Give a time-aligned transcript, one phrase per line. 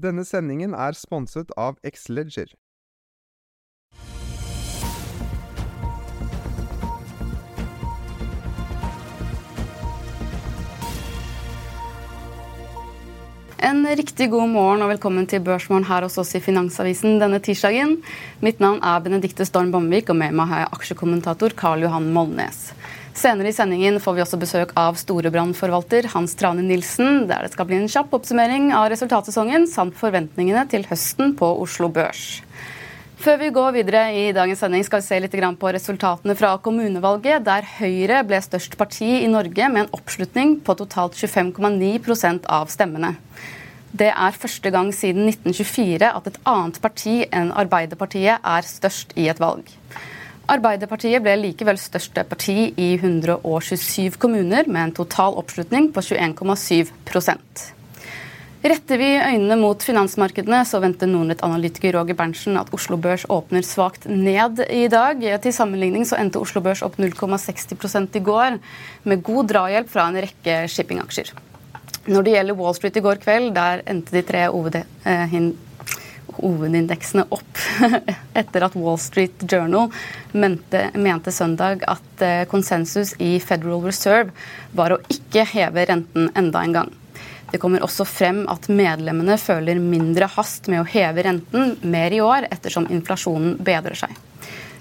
[0.00, 2.54] Denne sendingen er sponset av Xleger.
[13.60, 17.98] En riktig god morgen og velkommen til Børsmorgen her hos oss i Finansavisen denne tirsdagen.
[18.40, 22.70] Mitt navn er Benedikte Storm Bomvik, og med meg har jeg aksjekommentator Karl Johan Molnes.
[23.14, 27.66] Senere i sendingen får vi også besøk av Storebrand-forvalter Hans Trane Nilsen, der det skal
[27.66, 32.40] bli en kjapp oppsummering av resultatsesongen samt forventningene til høsten på Oslo Børs.
[33.20, 37.44] Før vi går videre i dagens sending skal vi se litt på resultatene fra kommunevalget,
[37.44, 43.16] der Høyre ble størst parti i Norge med en oppslutning på totalt 25,9% av stemmene.
[43.92, 49.28] Det er første gang siden 1924 at et annet parti enn Arbeiderpartiet er størst i
[49.28, 49.66] et valg.
[50.50, 57.68] Arbeiderpartiet ble likevel største parti i 127 kommuner, med en total oppslutning på 21,7%
[58.60, 64.04] Retter vi øynene mot finansmarkedene, så venter Nordnett-analytiker Roger Berntsen at Oslo Børs åpner svakt
[64.04, 65.22] ned i dag.
[65.40, 68.58] Til sammenligning så endte Oslo Børs opp 0,60% i går,
[69.08, 71.32] med god drahjelp fra en rekke shippingaksjer.
[72.10, 75.24] Når det gjelder Wall Street i går kveld, der endte de tre eh,
[76.42, 77.60] hovedindeksene opp
[78.40, 79.90] etter at Wall Street Journal
[80.32, 84.34] mente, mente søndag at eh, konsensus i Federal Reserve
[84.76, 86.96] var å ikke heve renten enda en gang.
[87.50, 92.22] Det kommer også frem at medlemmene føler mindre hast med å heve renten mer i
[92.22, 94.14] år, ettersom inflasjonen bedrer seg.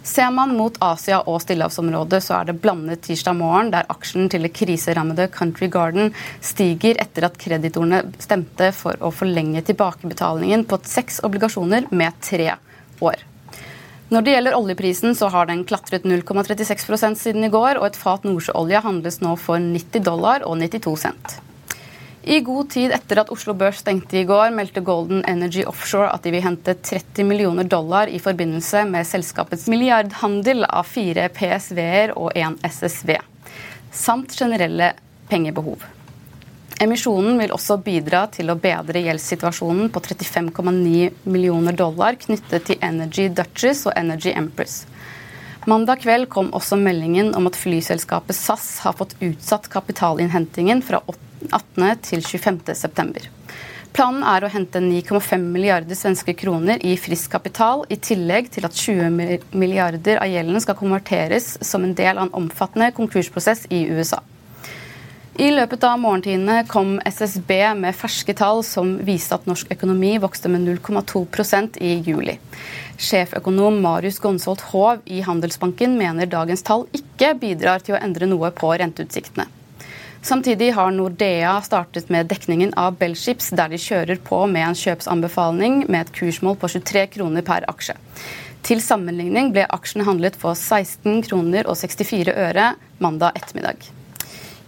[0.03, 4.45] Ser man mot Asia og stillehavsområdet, så er det blandet tirsdag morgen, der aksjen til
[4.47, 11.19] det kriserammede Country Garden stiger etter at kreditorene stemte for å forlenge tilbakebetalingen på seks
[11.27, 12.53] obligasjoner med tre
[13.03, 13.25] år.
[14.09, 18.25] Når det gjelder oljeprisen, så har den klatret 0,36 siden i går, og et fat
[18.25, 21.37] nordsjøolje handles nå for 90 dollar og 92 cent.
[22.29, 26.21] I god tid etter at Oslo Børs stengte i går, meldte Golden Energy Offshore at
[26.21, 32.37] de vil hente 30 millioner dollar i forbindelse med selskapets milliardhandel av fire PSV-er og
[32.37, 33.15] én SSV,
[33.89, 34.91] samt generelle
[35.31, 35.81] pengebehov.
[36.85, 43.25] Emisjonen vil også bidra til å bedre gjeldssituasjonen på 35,9 millioner dollar knyttet til Energy
[43.33, 44.83] Duchess og Energy Empress.
[45.67, 51.99] Mandag kveld kom også meldingen om at flyselskapet SAS har fått utsatt kapitalinnhentingen fra 18.
[52.05, 52.61] til 25.
[52.79, 53.27] september.
[53.91, 58.77] Planen er å hente 9,5 milliarder svenske kroner i frisk kapital, i tillegg til at
[58.77, 64.21] 20 milliarder av gjelden skal konverteres som en del av en omfattende konkursprosess i USA.
[65.39, 70.49] I løpet av morgentidene kom SSB med ferske tall som viste at norsk økonomi vokste
[70.51, 72.33] med 0,2% i juli.
[72.99, 78.49] Sjeføkonom Marius Gonsholt Hov i Handelsbanken mener dagens tall ikke bidrar til å endre noe
[78.51, 79.45] på renteutsiktene.
[80.27, 85.85] Samtidig har Nordea startet med dekningen av Bellships, der de kjører på med en kjøpsanbefaling
[85.87, 87.95] med et kursmål på 23 kroner per aksje.
[88.67, 93.87] Til sammenligning ble aksjen handlet for 16 kroner og 64 øre mandag ettermiddag.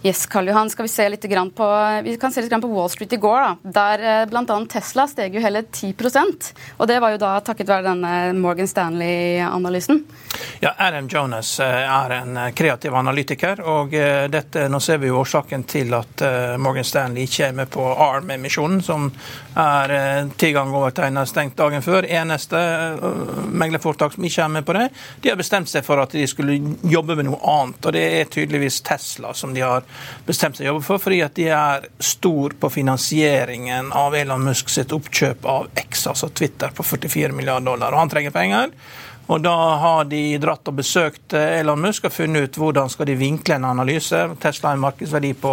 [0.04, 1.66] Yes, Karl Johan, skal Vi se litt på,
[2.02, 3.40] vi kan se litt på Wall Street i går.
[3.40, 4.66] da, Der eh, bl.a.
[4.66, 5.94] Tesla steg jo hele 10
[6.78, 10.02] og Det var jo da takket være denne Morgan Stanley-analysen.
[10.60, 13.60] Ja, Adam Jonas eh, er en eh, kreativ analytiker.
[13.60, 13.94] og
[14.32, 16.22] dette, Nå ser vi jo årsaken til at
[16.58, 19.10] Morgan Stanley ikke er med på ARM-emisjonen, som
[19.54, 22.06] er ti ganger overtegna stengt dagen før.
[22.08, 22.58] Eneste
[23.52, 24.88] meglerforetak som ikke er med på det.
[25.22, 28.30] De har bestemt seg for at de skulle jobbe med noe annet, og det er
[28.32, 29.84] tydeligvis Tesla som de har
[30.26, 34.72] bestemt seg å jobbe for, fordi at de er stor på finansieringen av Elon Musk
[34.72, 37.94] sitt oppkjøp av X, altså Twitter, på 44 milliarder dollar.
[37.94, 38.74] Og han trenger penger.
[39.26, 43.06] Og Da har de dratt og besøkt eh, Elon Musk og funnet ut hvordan skal
[43.06, 44.18] de vinkle en analyse.
[44.42, 45.52] Tesla har en markedsverdi på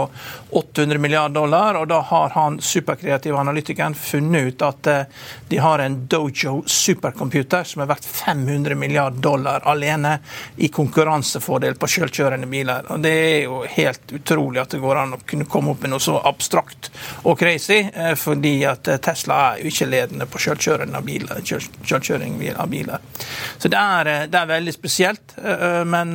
[0.57, 5.03] 800 milliarder dollar, og da har han superkreative analytikeren funnet ut at eh,
[5.49, 10.15] de har en Dojo supercomputer som er verdt 500 milliarder dollar alene
[10.57, 12.89] i konkurransefordel på selvkjørende biler.
[12.89, 15.93] Og Det er jo helt utrolig at det går an å kunne komme opp med
[15.93, 16.89] noe så abstrakt
[17.23, 20.41] og crazy, eh, fordi at Tesla er jo ikke ledende på.
[20.49, 23.01] Selvkjøring av biler.
[23.59, 25.33] Så det er, eh, det er, veldig spesielt.
[25.37, 26.13] Eh, eh, men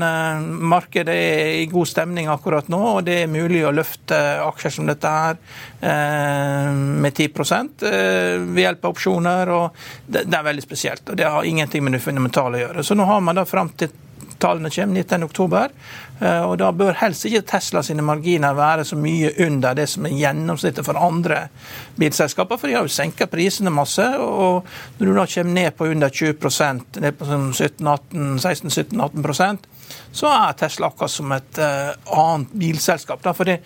[0.64, 4.88] markedet er i god stemning akkurat nå, og det er mulig å løfte aksjer som
[4.88, 5.36] dette her
[5.84, 9.48] med 10 ved hjelp av opsjoner.
[9.52, 9.76] og
[10.06, 11.10] Det er veldig spesielt.
[11.10, 12.84] og Det har ingenting med det fundamentale å gjøre.
[12.84, 13.92] Så nå har man da fram til
[14.38, 15.70] tallene kommer 19.10.
[16.20, 20.06] Eh, og da bør helst ikke Tesla sine marginer være så mye under det som
[20.06, 21.48] er gjennomsnittet for andre
[21.98, 24.18] bilselskaper, for de har jo senka prisene masse.
[24.22, 24.64] Og
[24.98, 29.58] når du da kommer ned på under 20% ned på 16-17-18% sånn
[30.14, 33.22] så er Tesla akkurat som et uh, annet bilselskap.
[33.24, 33.58] Da, for det,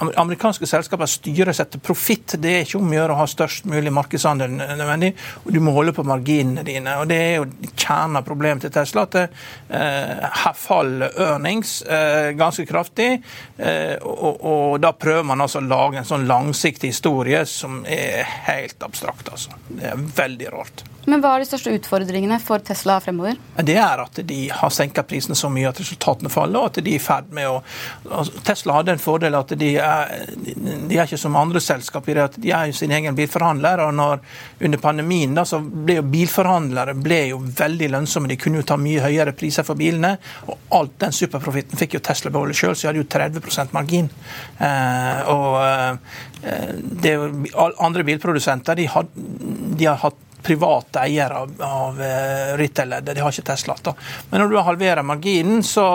[0.00, 2.36] amerikanske selskaper styrer seg til profitt.
[2.42, 5.12] Det er ikke om å gjøre å ha størst mulig markedsandel nødvendig,
[5.44, 6.96] og du må holde på marginene dine.
[7.00, 9.06] og Det er jo kjernen av problemet til Tesla.
[9.06, 13.22] at eh, Her faller earnings eh, ganske kraftig.
[13.56, 18.26] Eh, og, og, Da prøver man altså å lage en sånn langsiktig historie som er
[18.48, 19.30] helt abstrakt.
[19.30, 19.56] altså.
[19.68, 20.86] Det er veldig rart.
[21.06, 23.36] Men Hva er de største utfordringene for Tesla fremover?
[23.62, 26.96] Det er at de har senket prisene så mye at resultatene faller, og at de
[26.96, 27.60] er i ferd med å
[28.10, 32.16] altså, Tesla hadde en fordel at de er, de er ikke som andre selskap i
[32.16, 33.84] det at de er jo sin egen bilforhandler.
[33.86, 34.20] og når,
[34.66, 38.30] Under pandemien da, så ble jo bilforhandlere ble jo veldig lønnsomme.
[38.30, 40.16] De kunne jo ta mye høyere priser for bilene.
[40.46, 43.08] og Alt den superprofitten fikk jo Tesla beholde sjøl, så de hadde jo
[43.40, 44.10] 30% margin.
[44.58, 46.70] Eh, og eh,
[47.06, 47.16] det,
[47.56, 53.14] Andre bilprodusenter de had, de har hatt private eiere av, av uh, retail-leddet.
[53.14, 53.74] De har ikke Tesla.
[53.82, 53.94] Da.
[54.30, 55.86] Men når du halverer marginen, så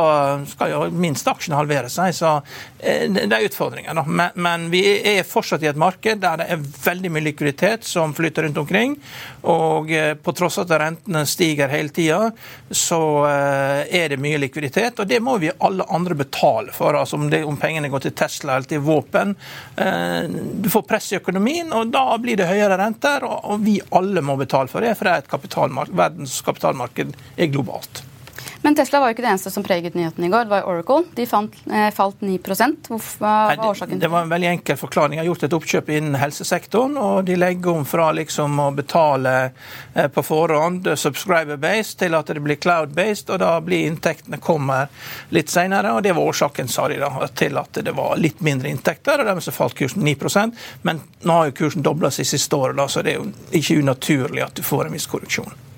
[0.52, 2.12] skal jo minst aksjene halvere seg.
[2.18, 3.96] Så uh, det er utfordringer.
[3.96, 4.04] Da.
[4.04, 4.84] Men, men, vi
[5.14, 8.98] er fortsatt i et marked der det er veldig mye likviditet som flyter rundt omkring.
[9.48, 12.20] Og uh, på tross av at rentene stiger hele tida,
[12.72, 15.00] så er det mye likviditet.
[15.00, 16.96] Og det må vi alle andre betale for.
[16.98, 19.34] Altså om, det, om pengene går til Tesla eller til våpen.
[20.62, 24.38] Du får press i økonomien, og da blir det høyere renter, og vi alle må
[24.42, 28.04] betale for det, for det er et kapitalmarked, verdens kapitalmarked er globalt.
[28.62, 30.46] Men Tesla var jo ikke det eneste som preget nyheten i går.
[30.46, 31.04] Det var Oracle.
[31.16, 33.96] De fant, eh, falt 9 Hva var årsaken?
[34.00, 35.18] Det, det var en veldig enkel forklaring.
[35.18, 39.34] Jeg har gjort et oppkjøp innen helsesektoren, og de legger om fra liksom å betale
[39.94, 44.94] eh, på forhånd subscriber-based til at det blir cloud-based, og da blir inntektene kommer
[45.30, 45.96] litt senere.
[45.98, 49.32] Og det var årsaken, sa de da, til at det var litt mindre inntekter, og
[49.32, 52.88] dermed så falt kursen 9% Men nå har jo kursen dobla seg siste året, da,
[52.88, 55.71] så det er jo ikke unaturlig at du får en viss korreksjon.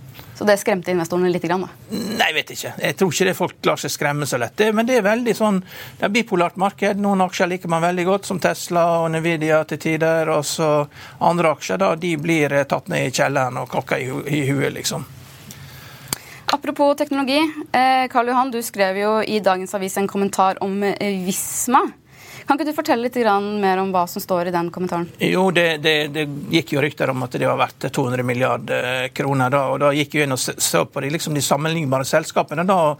[0.44, 1.45] Så det skremte investorene litt?
[1.48, 1.69] Grann, da?
[1.95, 2.72] Nei, jeg vet ikke.
[2.84, 4.60] Jeg tror ikke det folk lar seg skremme så lett.
[4.75, 5.62] Men det er veldig sånn,
[6.01, 7.00] det er bipolart marked.
[7.00, 10.34] Noen aksjer liker man veldig godt, som Tesla og Nvidia til tider.
[10.36, 10.68] Og så
[11.24, 15.07] andre aksjer da, de blir tatt ned i kjelleren og kakka i, i huet, liksom.
[16.51, 17.39] Apropos teknologi.
[17.72, 21.86] Eh, Karl Johan, du skrev jo i dagens avis en kommentar om eh, Visma.
[22.48, 23.18] Kan ikke du fortelle litt
[23.62, 25.07] mer om hva som står i den kommentaren?
[25.24, 29.54] Jo, det, det, det gikk jo rykter om at det var verdt 200 milliarder kroner.
[29.54, 32.66] Da, og da gikk jeg inn og så på de, liksom de sammenlignbare selskapene.
[32.68, 32.95] Da,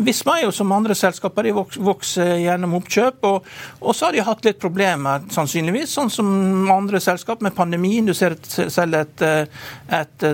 [0.00, 3.20] Visma er jo som andre selskaper, de vokser gjennom oppkjøp.
[3.28, 3.50] Og,
[3.80, 6.30] og, så har de hatt litt problemer, sannsynligvis, sånn som
[6.72, 8.08] andre selskap med pandemien.
[8.08, 9.60] Du ser selv et, et,
[10.00, 10.28] et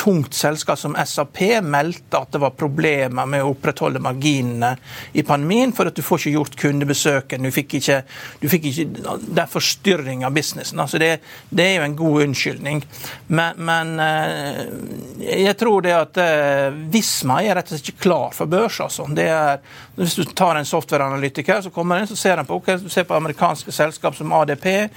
[0.00, 4.74] tungt selskap som SAP meldte at det var problemer med å opprettholde marginene
[5.14, 7.46] i pandemien, for at du får ikke gjort kundebesøken.
[7.46, 8.00] Du fikk ikke ikke,
[8.40, 8.86] du fikk ikke
[9.24, 10.80] Det er forstyrring av businessen.
[10.80, 11.18] altså det,
[11.50, 12.82] det, er jo en god unnskyldning.
[13.28, 14.62] Men, men eh,
[15.44, 18.80] jeg tror det at eh, Visma er rett og slett ikke klar for børs.
[18.80, 19.06] altså.
[19.14, 19.60] Det er,
[19.96, 23.14] hvis du tar en softwareanalytiker, så kommer den, så ser den på, okay, ser på
[23.14, 24.88] amerikanske selskap som ADP, eh,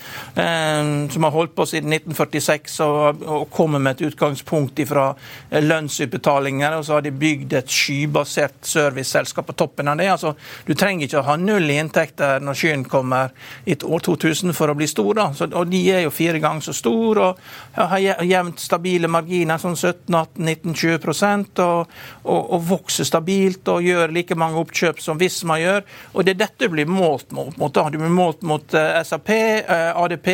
[1.13, 5.07] som har holdt på siden 1946 og, og kommer med et utgangspunkt fra
[5.51, 10.09] lønnsutbetalinger, og så har de bygd et skybasert serviceselskap på toppen av det.
[10.11, 10.33] altså
[10.65, 13.33] Du trenger ikke å ha null i inntekter når skyen kommer
[13.65, 15.13] i år 2000 for å bli stor.
[15.17, 15.27] Da.
[15.37, 17.39] Så, og de er jo fire ganger så store og
[17.77, 24.59] har jevnt stabile marginer, sånn 17-18-19-20 og, og, og, vokser stabilt og gjør like mange
[24.61, 25.83] oppkjøp som Visma gjør.
[26.13, 27.55] Og det er dette du blir målt mot.
[27.57, 27.73] mot.
[27.73, 29.31] Du blir målt mot uh, SAP,
[29.67, 30.29] uh, ADP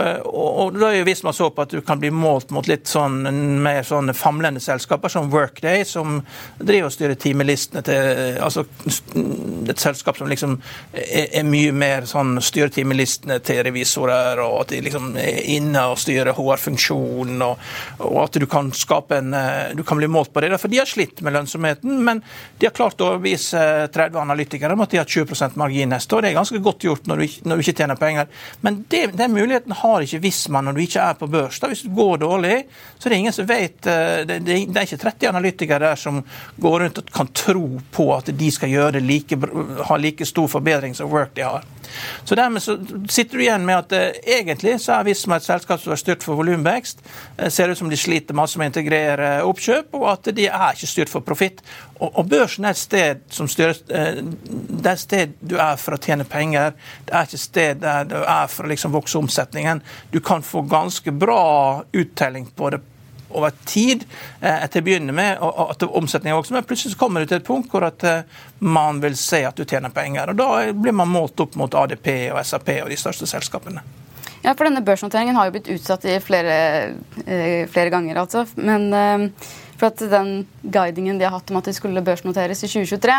[0.00, 2.88] Eh, og da er jo man så på at du kan bli målt mot litt
[2.88, 3.22] sånn
[3.62, 6.20] mer sånn famlende selskaper som Workday, som
[6.58, 8.64] driver og styrer timelistene til altså
[9.68, 10.54] Et selskap som liksom
[10.92, 15.82] er, er mye mer sånn styrer timelistene til revisorer, og at de liksom er inne
[15.90, 17.60] og styrer HR-funksjonen, og,
[17.98, 20.52] og, at du kan skape en eh, Du kan bli målt på det.
[20.58, 22.22] For de har slitt med lønnsomheten, men
[22.58, 23.60] de har klart å overbevise
[23.94, 26.24] 30 analytikere om at de har 20 margin neste år.
[26.24, 28.28] Det er ganske godt gjort når du, når du ikke tjener penger.
[28.64, 31.60] Men det, den muligheten har ikke Visma når du ikke er på børs.
[31.60, 32.56] Da, hvis det går dårlig,
[32.98, 36.00] så er det ingen som vet eh, det, det, det er ikke 30 analytikere der
[36.00, 36.20] som
[36.60, 39.38] går rundt og kan tro på at de skal gjøre like,
[39.88, 41.66] ha like stor forbedring som Work de har.
[42.24, 42.76] Så Dermed så
[43.08, 46.26] sitter du igjen med at eh, egentlig så er Visma et selskap som er styrt
[46.26, 47.02] for volumvekst.
[47.36, 50.76] Eh, ser ut som de sliter masse med å integrere oppkjøp, og at de er
[50.76, 51.62] ikke styrt for profitt.
[51.98, 55.80] Og, og, børsen er et sted som styres eh, Det er et sted du er
[55.80, 56.76] for å tjene penger.
[57.06, 59.82] Det er ikke et sted der du er for å liksom vokse omsetningen.
[60.12, 62.82] Du kan få ganske bra uttelling på det
[63.30, 64.04] over tid
[64.40, 66.56] eh, til å begynne med, og at omsetningen vokser.
[66.56, 69.58] Men plutselig så kommer du til et punkt hvor at eh, man vil se at
[69.58, 70.32] du tjener penger.
[70.32, 73.84] og Da blir man målt opp mot ADP og SAP og de største selskapene.
[74.44, 76.54] Ja, for denne Børsnoteringen har jo blitt utsatt i flere,
[77.72, 78.20] flere ganger.
[78.22, 78.44] altså.
[78.54, 78.86] Men
[79.78, 83.16] for at den guidingen de har hatt om at de skulle børsnoteres i 2023,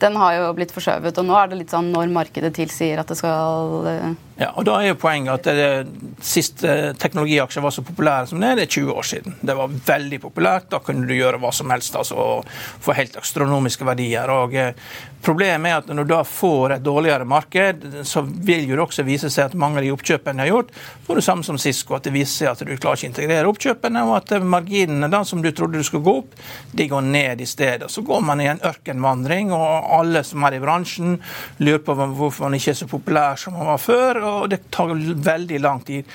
[0.00, 1.18] den har jo blitt forskjøvet.
[1.20, 4.10] Og nå er det litt sånn når markedet tilsier at det skal uh...
[4.40, 8.40] Ja, og da er jo poenget at det, Sist uh, teknologiaksjer var så populære som
[8.40, 9.36] det, det er 20 år siden.
[9.44, 10.70] Det var veldig populært.
[10.72, 12.48] Da kunne du gjøre hva som helst altså, og
[12.80, 14.32] få helt astronomiske verdier.
[14.32, 14.72] og eh,
[15.20, 19.04] Problemet er at når du da får et dårligere marked, så vil jo det også
[19.04, 20.70] vise seg at mange av de oppkjøpene de har gjort,
[21.04, 23.50] får det samme som Cisco, at det viser seg at du klarer ikke å integrere
[23.50, 26.38] oppkjøpene, og at marginene da, som du trodde du skulle gå opp,
[26.72, 27.90] de går ned i stedet.
[27.92, 31.18] Så går man i en ørkenvandring, og alle som er i bransjen,
[31.60, 34.94] lurer på hvorfor man ikke er så populær som man var før, og det tar
[34.94, 36.08] veldig lang tid.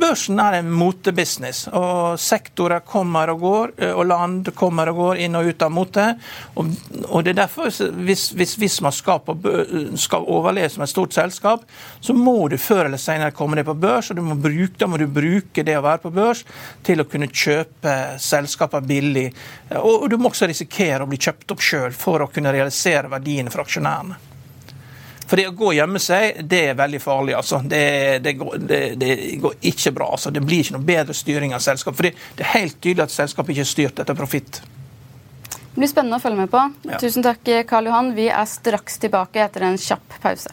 [0.00, 5.38] Børsen er en motebusiness, og sektorer kommer og går, og land kommer og går inn
[5.38, 6.06] og ut av mote.
[6.54, 6.70] Og,
[7.08, 7.72] og det er derfor,
[8.04, 9.36] hvis hvis, hvis man skal, på,
[9.96, 11.64] skal, overleve som et stort selskap,
[12.00, 14.10] så må du før eller senere komme deg på børs.
[14.10, 16.44] og må bruke, Da må du bruke det å være på børs
[16.82, 19.30] til å kunne kjøpe selskaper billig.
[19.80, 23.10] Og, og du må også risikere å bli kjøpt opp sjøl for å kunne realisere
[23.12, 24.33] verdiene for aksjonærene.
[25.26, 27.34] For det å gå og gjemme seg, det er veldig farlig.
[27.38, 27.62] altså.
[27.64, 27.84] Det,
[28.24, 29.12] det, går, det, det
[29.42, 30.10] går, ikke bra.
[30.16, 30.32] altså.
[30.34, 32.00] Det blir ikke noe bedre styring av selskapet.
[32.00, 34.60] Fordi det er helt tydelig at selskapet ikke er styrt etter profitt.
[35.74, 36.60] Det blir spennende å følge med på.
[36.86, 37.00] Ja.
[37.02, 38.12] Tusen takk, Karl Johan.
[38.14, 40.52] Vi er straks tilbake etter en kjapp pause.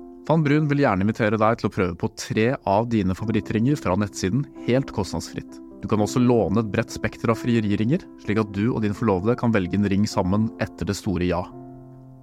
[0.27, 3.95] Van Brun vil gjerne invitere deg til å prøve på tre av dine favorittringer fra
[3.97, 5.57] nettsiden helt kostnadsfritt.
[5.81, 9.33] Du kan også låne et bredt spekter av frieriringer, slik at du og din forlovede
[9.39, 11.41] kan velge en ring sammen etter det store ja.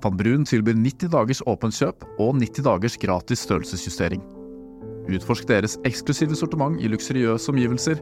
[0.05, 4.23] Van Brun tilbyr 90 dagers åpent kjøp og 90 dagers gratis størrelsesjustering.
[5.11, 7.99] Utforsk deres eksklusive sortiment i luksuriøse omgivelser.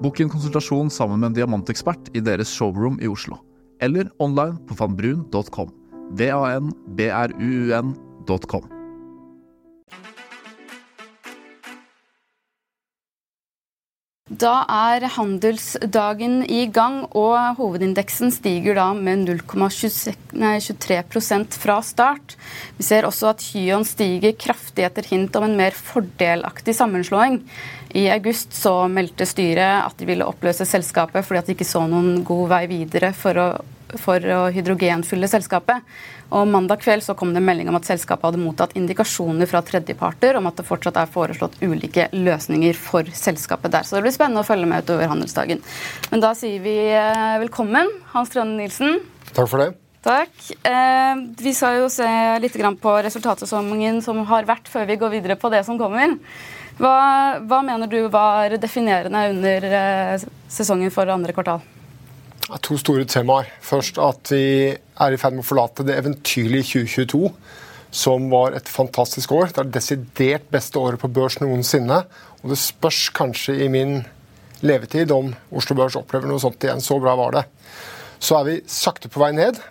[0.00, 3.36] Bok en konsultasjon sammen med en diamantekspert i deres showroom i Oslo.
[3.84, 5.68] Eller online på vanbrun.com.
[6.16, 6.74] V-a-n-b-r-u-u-n.com.
[14.34, 22.36] Da er handelsdagen i gang, og hovedindeksen stiger da med 0,23 fra start.
[22.78, 27.42] Vi ser også at Hyon stiger kraftig etter hint om en mer fordelaktig sammenslåing.
[27.94, 31.86] I august så meldte styret at de ville oppløse selskapet fordi at de ikke så
[31.86, 33.62] noen god vei videre for å
[34.00, 35.84] for å hydrogenfylle selskapet.
[36.34, 39.62] Og Mandag kveld så kom det en melding om at selskapet hadde mottatt indikasjoner fra
[39.66, 43.86] tredjeparter om at det fortsatt er foreslått ulike løsninger for selskapet der.
[43.86, 45.62] Så det blir spennende å følge med utover handelsdagen.
[46.10, 49.00] Men da sier vi eh, velkommen, Hans Trønde Nilsen.
[49.32, 49.72] Takk for det.
[50.04, 50.34] Takk.
[50.68, 52.06] Eh, vi skal jo se
[52.42, 56.18] litt på resultatsesongen som har vært, før vi går videre på det som kommer.
[56.76, 61.62] Hva, hva mener du var definerende under eh, sesongen for andre kvartal?
[62.44, 63.48] To store temaer.
[63.64, 67.30] Først at vi er i ferd med å forlate det eventyrlige 2022,
[67.94, 69.48] som var et fantastisk år.
[69.48, 72.02] Det er det desidert beste året på børs noensinne.
[72.42, 74.02] Og det spørs kanskje i min
[74.64, 76.84] levetid om Oslo Børs opplever noe sånt igjen.
[76.84, 77.46] Så bra var det.
[78.20, 79.62] Så er vi sakte på vei ned.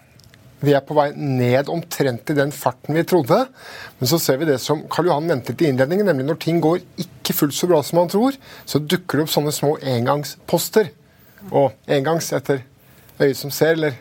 [0.63, 3.38] Vi er på vei ned omtrent i den farten vi trodde.
[4.00, 6.82] Men så ser vi det som Karl Johan ventet i innledningen, nemlig når ting går
[7.06, 8.34] ikke fullt så bra som man tror,
[8.65, 10.89] så dukker det opp sånne små engangsposter
[11.51, 12.63] og engangs etter
[13.19, 14.00] øyet som ser, eller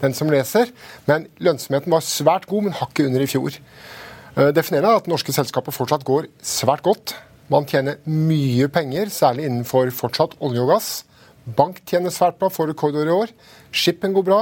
[0.00, 0.70] den som leser.
[1.08, 3.58] Men lønnsomheten var svært god, men hakket under i fjor.
[4.34, 7.16] Eh, definerende er at norske selskaper fortsatt går svært godt.
[7.52, 10.92] Man tjener mye penger, særlig innenfor fortsatt olje og gass.
[11.44, 13.34] Bank tjener svært bra, får rekordår i år.
[13.74, 14.40] Shippen går bra.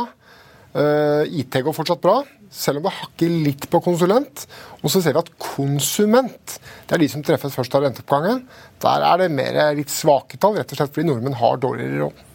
[0.72, 4.46] Eh, IT går fortsatt bra, selv om det hakker litt på konsulent.
[4.80, 8.44] Og så ser vi at konsument, det er de som treffes først av renteoppgangen.
[8.80, 12.28] Der er det mer litt svake tall, rett og slett fordi nordmenn har dårligere råd.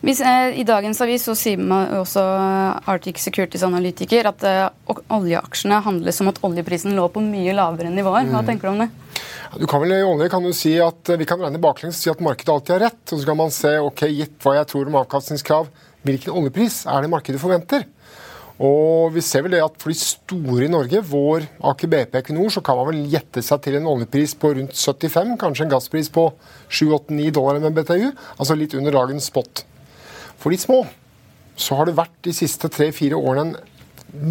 [0.00, 4.64] Hvis, eh, I dagens avis så sier man også eh, Arctic Securities analytiker at eh,
[5.14, 8.30] oljeaksjene handles som at oljeprisen lå på mye lavere nivåer.
[8.30, 8.48] Hva mm.
[8.48, 8.88] tenker du om det?
[9.58, 12.10] Du kan vel i olje kan du si at Vi kan regne baklengs og si
[12.12, 13.04] at markedet alltid har rett.
[13.12, 15.70] Og så kan man se ok, gitt hva jeg tror om avkastningskrav,
[16.08, 17.86] hvilken oljepris er det markedet forventer.
[18.58, 22.50] Og vi ser vel det at For de store i Norge, vår Aker BP Equinor,
[22.50, 26.10] så kan man vel gjette seg til en oljepris på rundt 75, kanskje en gasspris
[26.14, 26.26] på
[26.66, 29.62] 7-8-9 dollar med BTU, altså litt under dagens spot.
[30.38, 30.82] For de små
[31.58, 33.56] så har det vært de siste tre-fire årene en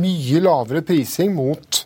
[0.01, 1.83] mye lavere prising mot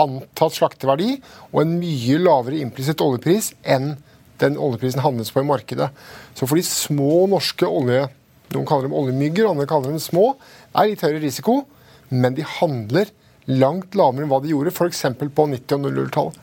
[0.00, 1.16] antatt slakteverdi
[1.52, 3.94] og en mye lavere implisitt oljepris enn
[4.40, 5.88] den oljeprisen handles på i markedet.
[6.36, 8.06] Så for de små norske olje...
[8.54, 10.36] Noen kaller dem oljemygger, andre kaller dem små
[10.76, 11.60] er litt høyere risiko,
[12.10, 13.10] men de handler
[13.46, 15.04] langt lavere enn hva de gjorde f.eks.
[15.16, 16.42] på 90- og 00-tallet.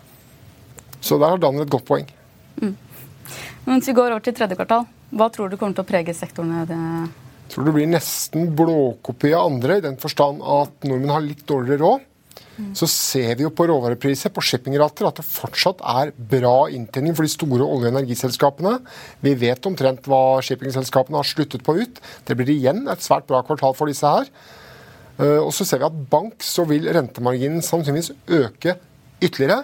[1.04, 2.08] Så der har Daniel et godt poeng.
[2.62, 2.78] Mm.
[3.68, 6.64] Mens vi går over til tredje kvartal, hva tror du kommer til å prege sektorene?
[6.68, 6.80] Det
[7.44, 11.44] jeg tror det blir nesten blåkopi av andre, i den forstand at nordmenn har litt
[11.46, 12.06] dårligere råd.
[12.78, 17.26] Så ser vi jo på råvarepriser, på shippingrater, at det fortsatt er bra inntjening for
[17.26, 18.76] de store olje- og energiselskapene.
[19.26, 22.02] Vi vet omtrent hva shippingselskapene har sluttet på ut.
[22.28, 24.30] Det blir igjen et svært bra kvartal for disse her.
[25.18, 28.78] Eh, og så ser vi at bank så vil rentemarginen sannsynligvis øke
[29.24, 29.64] ytterligere.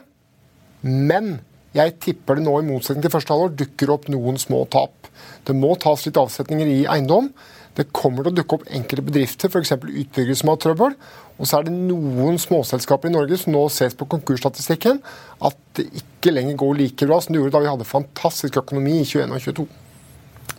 [0.82, 1.38] Men
[1.76, 5.10] jeg tipper det nå, i motsetning til første halvår, dukker opp noen små tap.
[5.46, 7.30] Det må tas litt avsetninger i eiendom.
[7.80, 9.72] Det kommer til å dukke opp enkelte bedrifter, f.eks.
[9.80, 10.96] utbyggere som har trøbbel.
[11.40, 15.00] Og så er det noen småselskaper i Norge som nå ses på konkursstatistikken
[15.48, 18.98] at det ikke lenger går like bra som det gjorde da vi hadde fantastisk økonomi
[19.00, 19.70] i 2021 og 2022.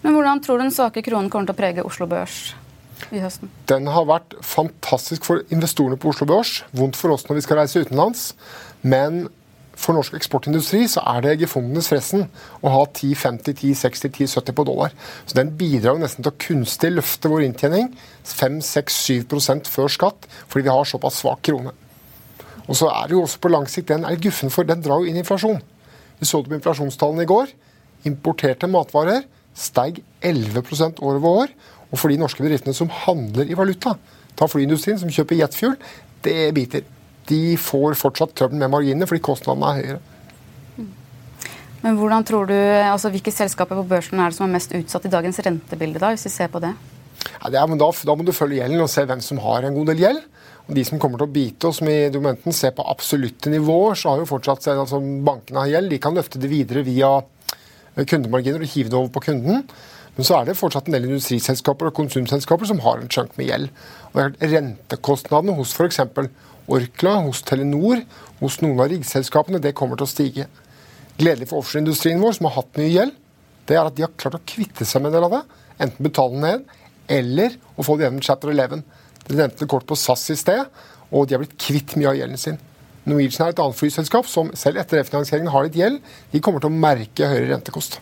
[0.00, 2.38] Men hvordan tror du den svake kronen kommer til å prege Oslo Børs
[3.12, 3.52] i høsten?
[3.68, 6.62] Den har vært fantastisk for investorene på Oslo Børs.
[6.72, 8.30] Vondt for oss når vi skal reise utenlands.
[8.80, 9.26] Men
[9.80, 12.26] for norsk eksportindustri så er det gefundenes fressen
[12.60, 14.92] å ha 10,50, 10,60, 10,70 på dollar.
[15.24, 17.88] Så Den bidrar nesten til å kunstig løfte vår inntjening
[18.28, 21.72] 5-6-7% før skatt, fordi vi har såpass svak krone.
[22.68, 25.00] Og så er det jo også på lang sikt den er guffen for, den drar
[25.02, 25.58] jo inn inflasjon.
[26.20, 27.50] Vi så det på inflasjonstallene i går.
[28.10, 29.24] Importerte matvarer
[29.56, 31.58] steig 11% år over år.
[31.90, 33.96] Og for de norske bedriftene som handler i valuta,
[34.36, 35.76] ta flyindustrien som kjøper jetfuel,
[36.22, 36.84] det biter
[37.28, 40.00] de får fortsatt trøbbel med marginene fordi kostnadene er høyere.
[41.80, 45.06] Men hvordan tror du, altså Hvilke selskaper på børsen er det som er mest utsatt
[45.08, 46.74] i dagens rentebilde, da, hvis vi ser på det?
[47.40, 49.76] Ja, det er, da, da, må du følge gjelden og se hvem som har en
[49.76, 50.20] god del gjeld.
[50.68, 54.12] Og De som kommer til å bite oss med dokumenten, ser på absolutte nivåer, så
[54.12, 55.90] har jo fortsatt altså Bankene har gjeld.
[55.90, 57.14] De kan løfte det videre via
[57.96, 59.64] kundemarginer og hive det over på kunden.
[60.16, 63.48] Men så er det fortsatt en del industriselskaper og konsumselskaper som har en chunk med
[63.48, 63.70] gjeld.
[64.12, 66.02] Og Rentekostnadene hos f.eks.
[66.70, 68.04] Orkla, hos Telenor,
[68.40, 70.46] hos noen av riggselskapene, det kommer til å stige.
[71.18, 73.16] Gledelig for offshoreindustrien vår, som har hatt mye gjeld,
[73.68, 75.42] det er at de har klart å kvitte seg med en del av det.
[75.80, 76.78] Enten betale den ned,
[77.10, 78.82] eller å få det gjennom Chatter 11.
[79.26, 80.64] De nevnte kort på SAS i sted,
[81.10, 82.58] og de har blitt kvitt mye av gjelden sin.
[83.08, 86.00] Norwegian er et annet flyselskap som selv etter refinansieringen har litt gjeld.
[86.30, 87.98] De kommer til å merke høyere rentekost.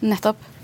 [0.00, 0.55] Nettopp.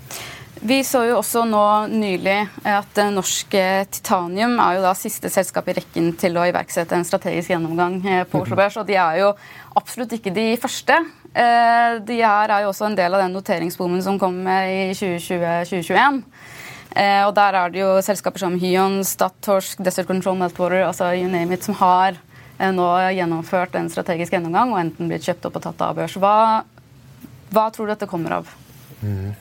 [0.63, 2.37] Vi så jo også nå nylig
[2.71, 3.51] at Norsk
[3.91, 8.21] Titanium er jo da siste selskap i rekken til å iverksette en strategisk gjennomgang eh,
[8.23, 8.77] på Oslo Børs.
[8.79, 9.33] Og de er jo
[9.75, 11.01] absolutt ikke de første.
[11.35, 16.23] Eh, de her er jo også en del av den noteringsboomen som kom i 2020-2021.
[16.95, 21.27] Eh, og der er det jo selskaper som Hyon, Stadtorsk, Desert Control, Meltwater, altså you
[21.27, 22.23] name it, som har
[22.63, 26.15] nå gjennomført en strategisk gjennomgang og enten blitt kjøpt opp og tatt av børs.
[26.15, 26.35] Hva,
[27.51, 28.59] hva tror du dette kommer av?
[29.01, 29.33] Mm.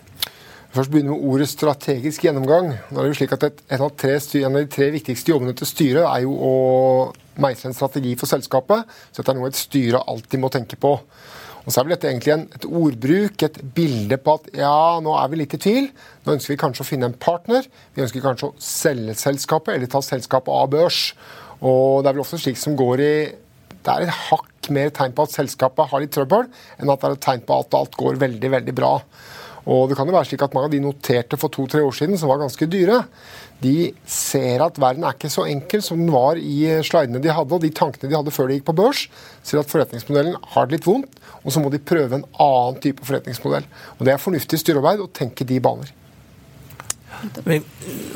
[0.73, 2.71] Først begynner med ordet strategisk gjennomgang.
[2.89, 5.35] Nå er det jo slik at et, et av tre, En av de tre viktigste
[5.35, 6.53] jobbene til styret er jo å
[7.45, 8.89] meisle en strategi for selskapet.
[9.13, 10.95] Så dette er noe et styre alltid må tenke på.
[11.63, 15.13] Og så er vel dette egentlig en, et ordbruk, et bilde på at ja, nå
[15.19, 15.91] er vi litt i tvil.
[16.25, 17.69] Nå ønsker vi kanskje å finne en partner.
[17.93, 21.03] Vi ønsker kanskje å selge selskapet eller ta selskapet av børs.
[21.61, 23.13] Og det er vel også slik som går i
[23.83, 27.09] Det er et hakk mer tegn på at selskapet har litt trøbbel, enn at det
[27.09, 28.93] er et tegn på at alt går veldig, veldig bra.
[29.71, 32.19] Og det kan jo være slik at Mange av de noterte for to-tre år siden,
[32.19, 33.05] som var ganske dyre,
[33.63, 37.55] de ser at verden er ikke så enkel som den var i slidene de hadde,
[37.55, 39.07] og de tankene de hadde før de gikk på børs.
[39.47, 43.07] Ser at forretningsmodellen har det litt vondt, og så må de prøve en annen type
[43.07, 43.67] forretningsmodell.
[43.99, 45.95] Og Det er fornuftig styrearbeid å tenke de baner.
[47.45, 47.63] Vi,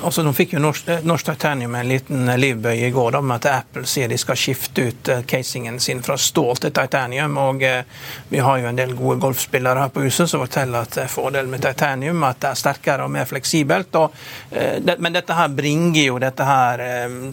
[0.03, 3.49] altså, de fikk jo Norsk, Norsk Titanium en liten livbøy i går da, med at
[3.53, 7.37] Apple sier de skal skifte ut uh, casingen sin fra stål til titanium.
[7.38, 7.85] og eh,
[8.29, 11.62] Vi har jo en del gode golfspillere her på huset som forteller at fordelen med
[11.62, 13.95] titanium at det er sterkere og mer fleksibelt.
[14.01, 14.14] Og,
[14.51, 16.83] det, men dette her bringer jo dette her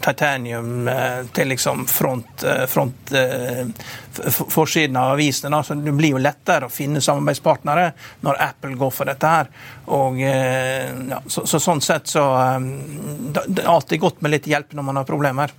[0.04, 0.88] titanium
[1.34, 3.12] til liksom front, front
[4.32, 5.62] forsiden av avisene.
[5.64, 7.90] Så det blir jo lettere å finne samarbeidspartnere
[8.26, 9.50] når Apple går for dette her.
[9.94, 12.22] Og, ja, så, så sånn sett så
[12.56, 12.70] um,
[13.34, 15.52] Det er alltid godt med litt hjelp når man har problemer.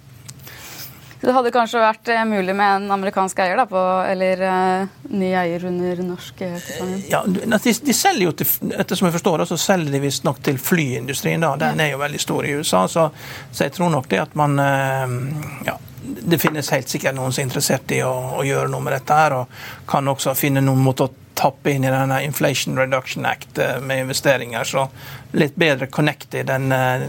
[1.22, 5.32] det hadde kanskje vært eh, mulig med en amerikansk eier, da, på, eller uh, ny
[5.34, 6.70] eier under norsk uh,
[7.10, 10.44] Ja, de, de, selger jo til, etter som jeg forstår det, så selger de visstnok
[10.46, 11.42] til flyindustrien.
[11.42, 13.10] da, Den er jo veldig stor i USA, så,
[13.52, 17.42] så jeg tror nok det at man uh, ja, det finnes helt sikkert noen som
[17.42, 19.20] er interessert i å, å, gjøre noe med dette.
[19.20, 23.60] her, Og kan også finne noen måter å tappe inn i denne Inflation Reduction Act
[23.84, 24.64] med investeringer.
[24.68, 24.88] Så
[25.36, 27.06] litt bedre connected enn eh,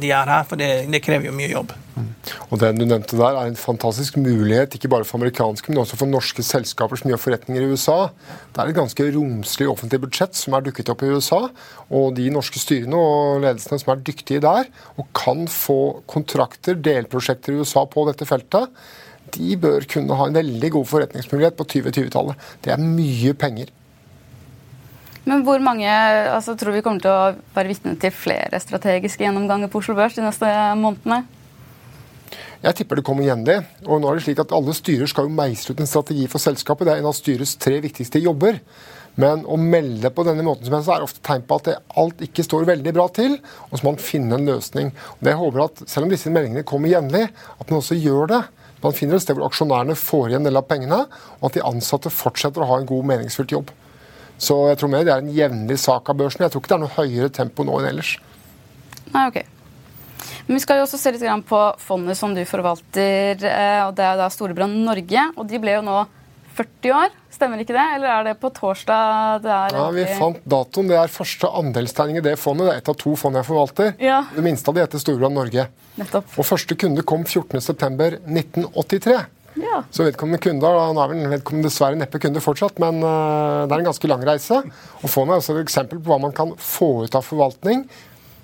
[0.00, 1.72] de er her, for det, det krever jo mye jobb.
[1.94, 2.08] Mm.
[2.50, 5.98] Og Den du nevnte der, er en fantastisk mulighet, ikke bare for amerikanske, men også
[6.00, 7.98] for norske selskaper som gjør forretninger i USA.
[8.52, 11.40] Det er et ganske romslig offentlig budsjett som er dukket opp i USA.
[11.94, 17.54] Og de norske styrene og ledelsene som er dyktige der, og kan få kontrakter, delprosjekter
[17.54, 18.72] i USA på dette feltet,
[19.34, 22.50] de bør kunne ha en veldig god forretningsmulighet på 2020-tallet.
[22.64, 23.72] Det er mye penger.
[25.24, 29.72] Men hvor mange altså, tror vi kommer til å være vitne til flere strategiske gjennomganger
[29.72, 31.22] på Oslo Børs de neste månedene?
[32.64, 33.58] Jeg tipper det kommer jevnlig.
[33.84, 36.40] Og nå er det slik at alle styrer skal jo meisle ut en strategi for
[36.40, 36.88] selskapet.
[36.88, 38.60] Det er en av styrets tre viktigste jobber.
[39.20, 42.24] Men å melde på denne måten som helst er ofte tegn på at det, alt
[42.24, 43.36] ikke står veldig bra til,
[43.68, 44.90] og så må man finne en løsning.
[44.90, 48.32] Og det jeg håper at Selv om disse meldingene kommer jevnlig, at man også gjør
[48.32, 48.42] det.
[48.84, 51.00] Man finner et sted hvor aksjonærene får igjen en del av pengene,
[51.40, 53.72] og at de ansatte fortsetter å ha en god, meningsfylt jobb.
[54.36, 56.44] Så jeg tror mer det er en jevnlig sak av børsen.
[56.44, 58.16] Jeg tror ikke det er noe høyere tempo nå enn ellers.
[59.14, 59.38] Nei, ok.
[60.46, 63.40] Men vi skal jo også se litt på fondet som du forvalter.
[63.40, 65.30] Eh, og Det er da Storebrand Norge.
[65.36, 66.02] og De ble jo nå
[66.54, 67.84] 40 år, stemmer ikke det?
[67.96, 69.42] Eller er det på torsdag?
[69.44, 70.90] Det er ja, Vi fant datoen.
[70.90, 72.68] Det er første andelstegning i det fondet.
[72.68, 73.94] Det er et av to fond jeg forvalter.
[74.02, 74.20] Ja.
[74.34, 75.66] Det minste av de heter Storbrann Norge.
[75.98, 76.36] Nettopp.
[76.38, 79.18] Og Første kunde kom 14.9.1983.
[79.62, 79.82] Ja.
[79.90, 83.84] Så vedkommende kunde, Han er vel vedkommende dessverre neppe kunde fortsatt, men uh, det er
[83.84, 84.62] en ganske lang reise.
[85.02, 87.86] Og Fondet er også et eksempel på hva man kan få ut av forvaltning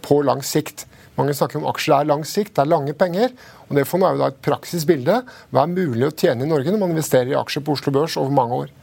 [0.07, 0.87] på lang sikt.
[1.21, 3.33] Mange snakker om aksjer er lang sikt, det er lange penger.
[3.69, 5.23] og Det fondet er jo da et praksisbilde.
[5.53, 8.17] Hva er mulig å tjene i Norge når man investerer i aksjer på Oslo Børs
[8.21, 8.77] over mange år?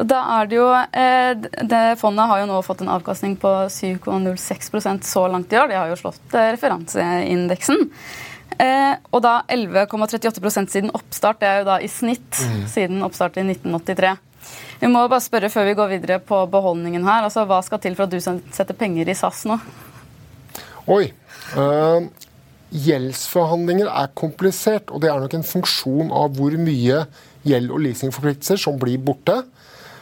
[0.00, 1.34] Da er det jo, eh,
[1.68, 5.68] det Fondet har jo nå fått en avkastning på 7,06% så langt i år.
[5.68, 7.84] De har jo slått eh, referanseindeksen.
[8.60, 11.40] Eh, og da 11,38% siden oppstart.
[11.42, 12.64] Det er jo da i snitt mm.
[12.72, 14.16] siden oppstart i 1983.
[14.80, 17.28] Vi må bare spørre før vi går videre på beholdningen her.
[17.28, 19.60] altså Hva skal til for at du setter penger i SAS nå?
[20.90, 21.06] Oi.
[21.54, 22.08] Uh,
[22.74, 27.04] gjeldsforhandlinger er komplisert, og det er nok en funksjon av hvor mye
[27.46, 29.36] gjeld- og leasingforpliktelser som blir borte.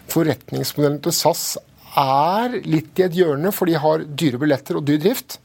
[0.09, 1.59] Forretningsmodellen til SAS
[1.99, 5.39] er litt i et hjørne, for de har dyre billetter og dyr drift.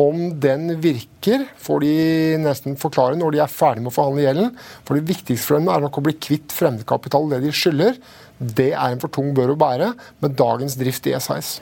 [0.00, 1.94] Om den virker, får de
[2.42, 4.50] nesten forklare når de er ferdig med å forhandle gjelden.
[4.82, 8.00] For det viktigste for dem er nok å bli kvitt fremmedkapital, det de skylder.
[8.40, 9.92] Det er en for tung bør å bære
[10.24, 11.58] med dagens drift i SAS.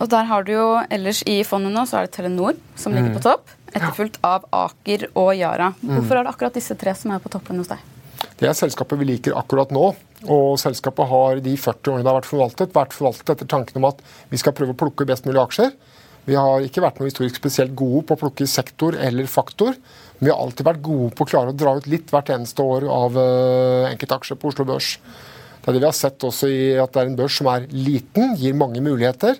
[0.00, 3.12] Og der har du jo ellers i fondet nå så er det Telenor som ligger
[3.12, 3.18] mm.
[3.18, 3.52] på topp.
[3.74, 5.72] Etterfulgt av Aker og Yara.
[5.80, 5.96] Mm.
[5.98, 7.82] Hvorfor er det akkurat disse tre som er på toppen hos deg?
[8.40, 9.92] Det er selskapet vi liker akkurat nå.
[10.34, 13.90] Og selskapet har de 40 årene det har vært forvaltet, vært forvaltet etter tanken om
[13.90, 15.74] at vi skal prøve å plukke best mulig aksjer.
[16.24, 19.76] Vi har ikke vært noe historisk spesielt gode på å plukke sektor eller faktor.
[20.16, 22.64] Men vi har alltid vært gode på å klare å dra ut litt hvert eneste
[22.64, 24.94] år av uh, enkeltaksjer på Oslo Børs.
[25.64, 27.68] Det er det vi har sett også i at det er en børs som er
[27.72, 29.38] liten, gir mange muligheter.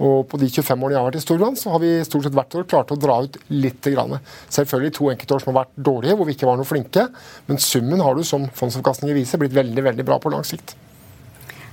[0.00, 2.36] Og på de 25 årene jeg har vært i Storbritannia, så har vi stort sett
[2.36, 3.80] hvert år klart å dra ut litt.
[3.82, 4.14] Grann.
[4.52, 7.08] Selvfølgelig to enkeltår som har vært dårlige, hvor vi ikke var noe flinke.
[7.48, 10.76] Men summen har du, som fondsavkastninger viser, blitt veldig veldig bra på lang sikt.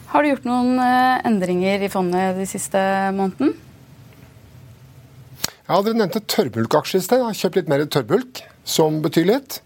[0.09, 2.81] Har du gjort noen eh, endringer i fondet de siste
[3.15, 3.53] måneden?
[5.69, 7.21] Ja, Dere nevnte tørrbulkaksjer i sted.
[7.21, 9.59] Jeg har kjøpt litt mer tørrbulk, som betyr litt.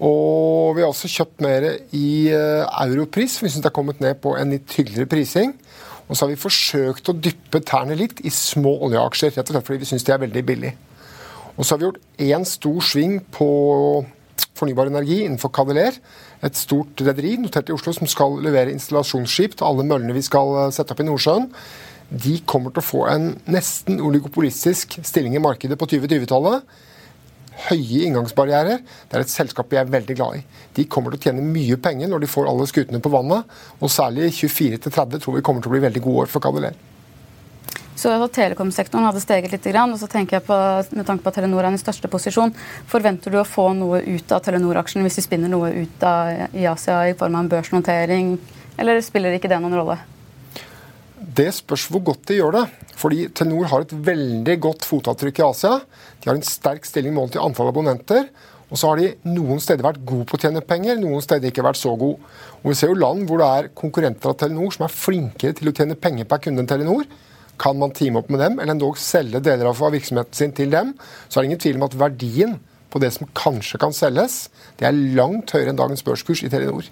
[0.00, 3.36] Og vi har også kjøpt mer i europris, europris.
[3.42, 5.52] Vi syns det har kommet ned på en litt hyggeligere prising.
[6.08, 9.68] Og så har vi forsøkt å dyppe tærne litt i små oljeaksjer, rett og slett
[9.68, 10.76] fordi vi syns de er veldig billige.
[11.54, 13.48] Og så har vi gjort én stor sving på
[14.58, 15.96] fornybar energi innenfor Cadeler.
[16.44, 20.54] Et stort rederi notert i Oslo som skal levere installasjonsskip til alle møllene vi skal
[20.64, 21.48] eh, sette opp i Nordsjøen.
[22.10, 26.66] De kommer til å få en nesten oligopolistisk stilling i markedet på 2020-tallet
[27.68, 28.80] høye inngangsbarrierer.
[29.08, 30.42] Det er et selskap jeg er veldig glad i.
[30.76, 33.54] De kommer til å tjene mye penger når de får alle skutene på vannet.
[33.80, 36.76] Og særlig 24-30 tror vi kommer til å bli veldig gode år for Cadeler.
[37.94, 40.56] Så Telekomsektoren hadde steget litt, og så tenker jeg på,
[40.98, 42.50] med tanke på at Telenor er den største posisjon.
[42.90, 46.66] Forventer du å få noe ut av Telenor-aksjen hvis de spinner noe ut av, i
[46.66, 48.34] Asia i form av en børsnotering,
[48.76, 50.00] eller spiller ikke det noen rolle?
[51.34, 52.64] Det spørs hvor godt de gjør det.
[53.00, 55.78] Fordi Telenor har et veldig godt fotavtrykk i Asia.
[56.20, 58.28] De har en sterk stilling målt i antall abonnenter.
[58.70, 61.62] Og så har de noen steder vært gode på å tjene penger, noen steder ikke
[61.66, 62.18] vært så gode.
[62.62, 65.70] Og Vi ser jo land hvor det er konkurrenter av Telenor som er flinkere til
[65.70, 67.04] å tjene penger per kunde enn Telenor.
[67.60, 70.90] Kan man teame opp med dem, eller endog selge deler av virksomheten sin til dem,
[71.28, 72.56] så er det ingen tvil om at verdien
[72.90, 76.86] på det som kanskje kan selges, det er langt høyere enn dagens børskurs i Telenor.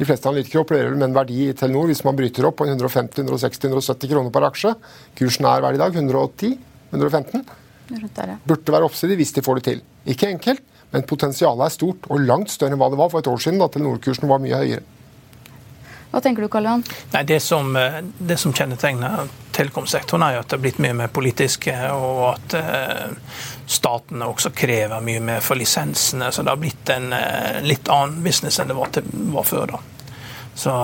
[0.00, 4.08] De fleste analytikere opererer med en verdi i Telenor hvis man bryter opp på 150-160-170
[4.08, 4.70] kroner per aksje.
[5.18, 7.42] Kursen er hver i dag 110-115.
[8.48, 9.82] Burde være oppsidig hvis de får det til.
[10.08, 13.28] Ikke enkelt, men potensialet er stort, og langt større enn hva det var for et
[13.28, 14.86] år siden, da Telenor-kursen var mye høyere.
[16.10, 16.80] Hva tenker du, Karl Johan?
[17.12, 20.96] Nei, det, som, eh, det som kjennetegner telekomsektoren, er jo at det har blitt mye
[21.04, 22.56] mer politisk, og at
[23.70, 26.32] eh, statene også krever mye mer for lisensene.
[26.32, 29.74] Så det har blitt en eh, litt annen business enn det var, til, var før.
[29.76, 29.80] da.
[30.60, 30.74] Så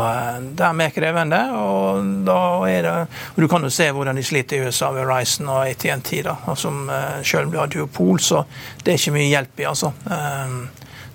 [0.57, 1.41] det er mer krevende.
[1.59, 2.39] og da
[2.71, 2.95] er det,
[3.35, 6.37] og Du kan jo se hvordan de sliter i USA ved Ryzen og ATNT, da,
[6.55, 6.89] som
[7.23, 8.45] selv har duopol, så
[8.83, 9.69] det er ikke mye hjelp i.
[9.69, 9.93] altså.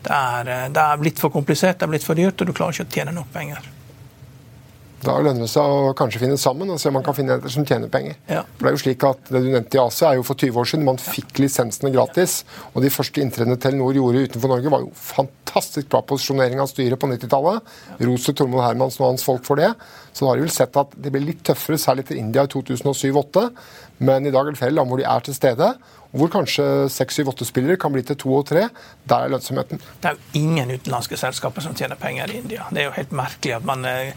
[0.03, 2.75] Det er, det er blitt for komplisert, det er blitt for dyrt, og du klarer
[2.75, 3.71] ikke å tjene nok penger.
[5.01, 7.53] Da lønner det seg å kanskje finne sammen og se om man kan finne en
[7.53, 8.17] som tjener penger.
[8.29, 8.43] Ja.
[8.57, 10.61] For Det er jo slik at det du nevnte i Asia, er jo for 20
[10.61, 10.85] år siden.
[10.85, 12.41] Man fikk lisensene gratis.
[12.75, 17.01] Og de første inntredene Telenor gjorde utenfor Norge, var jo fantastisk bra posisjonering av styret
[17.01, 17.71] på 90-tallet.
[18.05, 19.71] Ros til Tormod Hermansen og hans folk for det.
[20.13, 22.53] Så da har de vel sett at det ble litt tøffere, særlig til India i
[22.53, 23.47] 2007-2008.
[24.05, 25.73] Men i dag er det flere land hvor de er til stede
[26.11, 28.65] hvor kanskje seks, syv, åtte spillere kan bli til to og tre.
[29.07, 29.79] Der er lønnsomheten.
[30.01, 32.65] Det er jo ingen utenlandske selskaper som tjener penger i India.
[32.71, 34.11] Det er jo helt merkelig at man eh,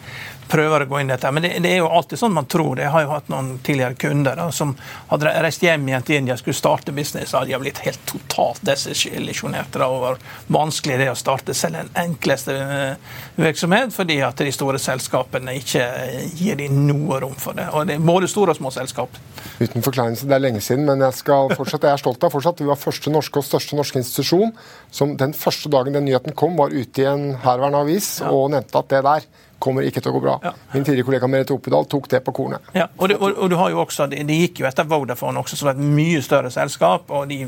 [0.51, 1.31] prøver å gå inn i dette.
[1.33, 2.81] Men det, det, er jo alltid sånn man tror.
[2.83, 4.75] Jeg har jo hatt noen tidligere kunder da, som
[5.13, 8.63] hadde reist hjem igjen til India skulle starte business, og de har blitt helt totalt
[8.67, 10.19] desillusjonerte over
[10.53, 15.87] vanskelig det å starte selv den enkleste eh, virksomhet, fordi at de store selskapene ikke
[16.35, 17.71] gir dem noe rom for det.
[17.73, 19.23] Og det er både store og små selskap.
[19.61, 22.63] Uten forkleinelse, det er lenge siden, men jeg skal fortsatt jeg er stolt av fortsatt.
[22.63, 24.53] Vi var første norske og største norske institusjon
[24.95, 28.33] som den første dagen den nyheten kom, var ute i en herværende avis ja.
[28.33, 29.27] og nevnte at det der
[29.65, 30.35] kommer ikke til å gå bra.
[30.45, 30.53] Ja.
[30.75, 32.67] Min tidligere kollega Merete Oppedal tok det på kornet.
[32.77, 35.41] Ja, og, det, og, og, du har jo også, de, de, gikk jo etter Vodafone
[35.41, 37.41] også, som var et mye større selskap, og de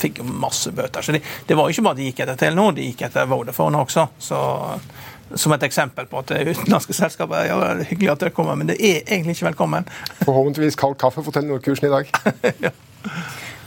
[0.00, 1.04] fikk masse bøter.
[1.04, 3.84] Så det, det var jo ikke bare de gikk etter Telenor, de gikk etter Vodafone
[3.84, 4.08] også.
[4.30, 4.40] så
[5.36, 8.70] som et eksempel på at utenlandske selskaper ja, det er hyggelig at dere kommer, men
[8.70, 9.88] det er egentlig ikke velkommen.
[10.22, 12.08] Forhåpentligvis kald kaffe for Telenor-kursen i dag.
[12.64, 12.72] ja.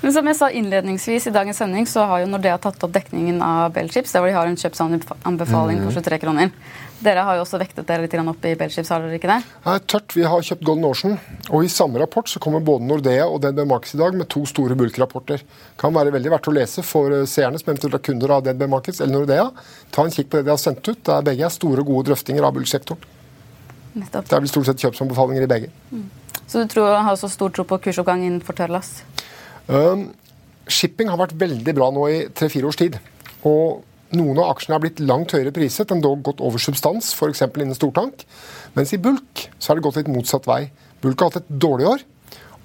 [0.01, 3.41] Men som jeg sa innledningsvis i dagens sending, så har jo Nordea tatt opp dekningen
[3.45, 6.21] av Bellchips, der hvor de har en kjøpsanbefaling på 23 mm.
[6.23, 6.55] kroner.
[7.01, 9.37] Dere har jo også vektet dere litt opp i Bellchips, har dere ikke det?
[9.65, 10.15] Nei, tørt.
[10.17, 11.15] Vi har kjøpt Golden Ocean.
[11.49, 14.41] Og i samme rapport så kommer både Nordea og DNB Markets i dag med to
[14.49, 15.41] store bulkrapporter.
[15.81, 18.67] Kan være veldig verdt å lese for eh, seerne som eventuelt er kunder av DNB
[18.69, 19.47] Markets eller Nordea.
[19.93, 21.01] Ta en kikk på det de har sendt ut.
[21.09, 23.09] Der begge er store, gode drøftinger av bulksektoren.
[23.97, 25.71] Det er vel stort sett kjøpsanbefalinger i begge.
[25.91, 26.05] Mm.
[26.45, 29.01] Så du tror, har så stor tro på kursoppgang innenfor tørrlast?
[30.71, 32.97] Shipping har vært veldig bra nå i tre-fire års tid.
[33.47, 33.81] Og
[34.17, 37.45] noen av aksjene har blitt langt høyere priset enn dog gått over substans, f.eks.
[37.47, 38.25] innen stortank.
[38.75, 40.65] Mens i bulk så har det gått litt motsatt vei.
[41.03, 42.03] Bulk har hatt et dårlig år.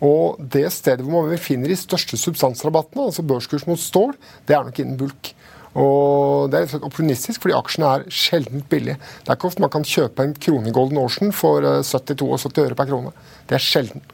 [0.04, 4.12] Og det stedet hvor man finner de største substansrabattene, altså børskurs mot stål,
[4.48, 5.32] det er nok innen bulk.
[5.76, 8.98] Og Det er rett og slett opportunistisk, fordi aksjene er sjelden billige.
[9.22, 12.62] Det er ikke ofte man kan kjøpe en krone Golden Ocean for 72 og 70
[12.64, 13.12] øre per krone.
[13.48, 14.04] Det er sjelden.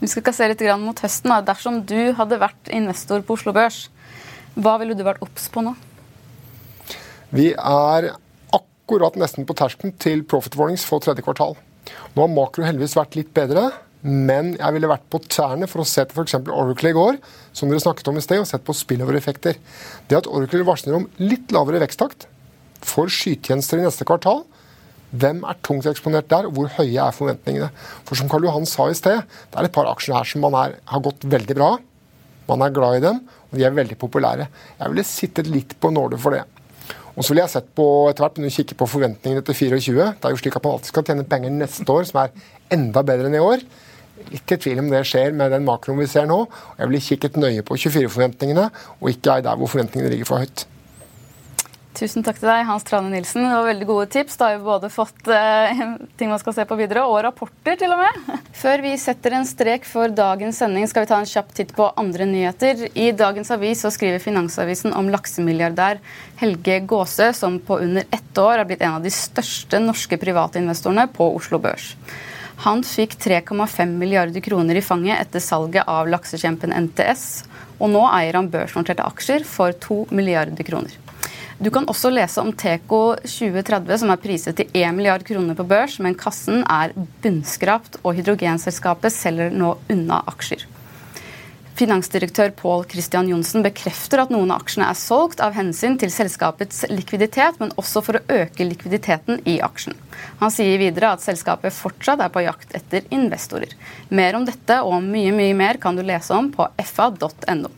[0.00, 1.32] Vi skal kassere se litt mot høsten.
[1.32, 1.40] Da.
[1.52, 3.88] Dersom du hadde vært investor på Oslo Børs,
[4.54, 5.74] hva ville du vært obs på nå?
[7.34, 8.10] Vi er
[8.54, 11.56] akkurat nesten på terskelen til profit warnings for tredje kvartal.
[12.14, 13.70] Nå har makro heldigvis vært litt bedre.
[14.04, 16.36] Men jeg ville vært på tærne for å se til f.eks.
[16.52, 17.16] Oracle i går,
[17.56, 19.56] som dere snakket om i sted, og sett på spillover-effekter.
[20.10, 22.26] Det at Oracle varsler om litt lavere veksttakt
[22.84, 24.42] for skytjenester i neste kvartal,
[25.20, 27.70] hvem er tungt eksponert der, og hvor høye er forventningene?
[28.08, 30.56] For som Karl Johan sa i sted, det er et par aksjer her som man
[30.58, 31.70] er, har gått veldig bra.
[32.48, 34.48] Man er glad i dem, og de er veldig populære.
[34.80, 36.42] Jeg ville sittet litt på nåde for det.
[37.14, 40.10] Og så ville jeg sett på etter hvert, når du kikker på forventningene til 24.
[40.18, 42.34] Det er jo slik at man alltid skal tjene penger neste år, som er
[42.74, 43.66] enda bedre enn i år
[44.30, 46.44] litt i tvil om det skjer med den makroen vi ser nå.
[46.78, 48.68] Jeg ville kikket nøye på 24-forventningene,
[49.00, 50.66] og ikke der hvor forventningene ligger for høyt.
[51.94, 53.44] Tusen takk til deg, Hans Trane Nilsen.
[53.46, 54.34] Det var veldig gode tips.
[54.40, 55.82] Da har vi både fått eh,
[56.18, 58.32] ting man skal se på videre, og rapporter til og med.
[58.64, 61.86] Før vi setter en strek for dagens sending, skal vi ta en kjapp titt på
[62.00, 62.88] andre nyheter.
[62.98, 66.02] I dagens avis så skriver Finansavisen om laksemilliardær
[66.42, 70.58] Helge Gåse, som på under ett år er blitt en av de største norske private
[70.64, 71.92] investorene på Oslo Børs.
[72.66, 77.44] Han fikk 3,5 milliarder kroner i fanget etter salget av laksekjempen NTS,
[77.78, 81.03] og nå eier han børsnoterte aksjer for 2 milliarder kroner.
[81.62, 85.66] Du kan også lese om Teco 2030, som er priset til 1 milliard kroner på
[85.70, 90.66] børs, men kassen er bunnskrapt, og hydrogenselskapet selger nå unna aksjer.
[91.74, 96.84] Finansdirektør Pål Christian Johnsen bekrefter at noen av aksjene er solgt av hensyn til selskapets
[96.86, 99.96] likviditet, men også for å øke likviditeten i aksjen.
[100.38, 103.74] Han sier videre at selskapet fortsatt er på jakt etter investorer.
[104.14, 107.72] Mer om dette og mye mye mer kan du lese om på fa.no.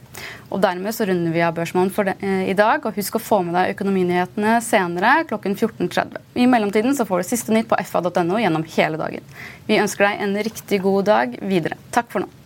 [0.53, 2.85] Og Dermed så runder vi av Børsmålen for det, eh, i dag.
[2.85, 6.21] og Husk å få med deg økonominyhetene senere klokken 14.30.
[6.37, 9.25] I mellomtiden så får du siste nytt på fa.no gjennom hele dagen.
[9.67, 11.81] Vi ønsker deg en riktig god dag videre.
[11.91, 12.46] Takk for nå.